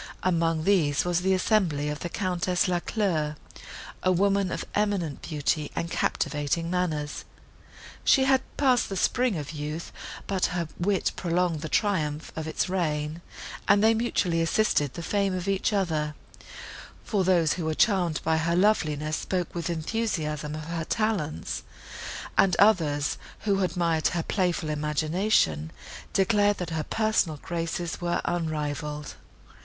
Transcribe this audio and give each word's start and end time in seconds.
Among 0.23 0.63
these, 0.63 1.05
was 1.05 1.21
the 1.21 1.35
assembly 1.35 1.87
of 1.87 1.99
the 1.99 2.09
Countess 2.09 2.67
Lacleur, 2.67 3.35
a 4.01 4.11
woman 4.11 4.51
of 4.51 4.65
eminent 4.73 5.21
beauty 5.21 5.69
and 5.75 5.91
captivating 5.91 6.71
manners. 6.71 7.23
She 8.03 8.23
had 8.23 8.41
passed 8.57 8.89
the 8.89 8.97
spring 8.97 9.37
of 9.37 9.51
youth, 9.51 9.91
but 10.25 10.47
her 10.57 10.67
wit 10.79 11.11
prolonged 11.15 11.61
the 11.61 11.69
triumph 11.69 12.31
of 12.35 12.47
its 12.47 12.67
reign, 12.67 13.21
and 13.67 13.83
they 13.83 13.93
mutually 13.93 14.41
assisted 14.41 14.95
the 14.95 15.03
fame 15.03 15.35
of 15.35 15.47
each 15.47 15.71
other; 15.71 16.15
for 17.03 17.23
those, 17.23 17.53
who 17.53 17.65
were 17.65 17.75
charmed 17.75 18.21
by 18.23 18.37
her 18.37 18.55
loveliness, 18.55 19.17
spoke 19.17 19.53
with 19.53 19.69
enthusiasm 19.69 20.55
of 20.55 20.63
her 20.63 20.83
talents; 20.83 21.61
and 22.39 22.55
others, 22.57 23.19
who 23.41 23.61
admired 23.61 24.07
her 24.07 24.23
playful 24.23 24.69
imagination, 24.71 25.69
declared, 26.11 26.57
that 26.57 26.71
her 26.71 26.83
personal 26.85 27.37
graces 27.37 28.01
were 28.01 28.19
unrivalled. 28.25 29.13